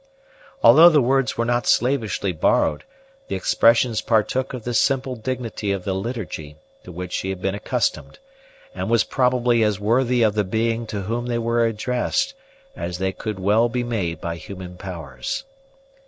Although 0.63 0.89
the 0.89 0.99
words 0.99 1.37
were 1.37 1.45
not 1.45 1.67
slavishly 1.67 2.31
borrowed, 2.31 2.85
the 3.27 3.35
expressions 3.35 4.01
partook 4.01 4.51
of 4.51 4.63
the 4.63 4.73
simple 4.73 5.15
dignity 5.15 5.71
of 5.71 5.83
the 5.83 5.93
liturgy 5.93 6.55
to 6.83 6.91
which 6.91 7.13
she 7.13 7.29
had 7.29 7.39
been 7.39 7.53
accustomed, 7.53 8.17
and 8.73 8.89
was 8.89 9.03
probably 9.03 9.63
as 9.63 9.79
worthy 9.79 10.23
of 10.23 10.33
the 10.33 10.43
Being 10.43 10.87
to 10.87 11.03
whom 11.03 11.27
they 11.27 11.37
were 11.37 11.63
addressed 11.67 12.33
as 12.75 12.97
they 12.97 13.11
could 13.11 13.37
well 13.39 13.69
be 13.69 13.83
made 13.83 14.19
by 14.19 14.37
human 14.37 14.75
powers. 14.75 15.43